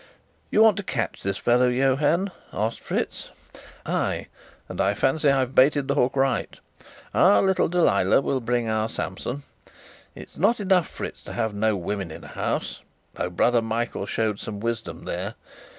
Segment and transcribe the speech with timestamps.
[0.49, 3.29] "You want to catch this fellow Johann?" asked Fritz.
[3.85, 4.29] "Ay,
[4.67, 6.59] and I fancy I've baited the hook right.
[7.13, 9.43] Our little Delilah will bring our Samson.
[10.15, 12.79] It is not enough, Fritz, to have no women in a house,
[13.13, 15.35] though brother Michael shows some wisdom there.